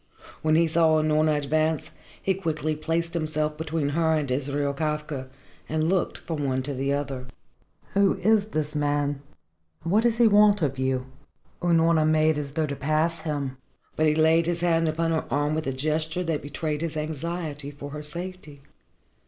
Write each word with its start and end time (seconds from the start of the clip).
When 0.41 0.55
he 0.55 0.65
saw 0.65 0.97
Unorna 0.99 1.37
advance, 1.37 1.91
he 2.19 2.33
quickly 2.33 2.75
placed 2.75 3.13
himself 3.13 3.55
between 3.55 3.89
her 3.89 4.13
and 4.15 4.31
Israel 4.31 4.73
Kafka, 4.73 5.27
and 5.69 5.89
looked 5.89 6.17
from 6.17 6.43
one 6.43 6.63
to 6.63 6.73
the 6.73 6.91
other. 6.91 7.27
"Who 7.93 8.17
is 8.17 8.49
this 8.49 8.75
man?" 8.75 9.07
he 9.07 9.13
asked. 9.13 9.83
"And 9.83 9.91
what 9.93 10.01
does 10.01 10.17
he 10.17 10.25
want 10.27 10.63
of 10.63 10.79
you?" 10.79 11.05
Unorna 11.61 12.07
made 12.09 12.39
as 12.39 12.53
though 12.53 12.65
she 12.65 12.73
would 12.73 12.79
pass 12.79 13.19
him. 13.19 13.57
But 13.95 14.07
he 14.07 14.15
laid 14.15 14.47
his 14.47 14.61
hand 14.61 14.89
upon 14.89 15.11
her 15.11 15.25
arm 15.31 15.53
with 15.53 15.67
a 15.67 15.71
gesture 15.71 16.23
that 16.23 16.41
betrayed 16.41 16.81
his 16.81 16.97
anxiety 16.97 17.69
for 17.69 17.91
her 17.91 18.01
safety. 18.01 18.63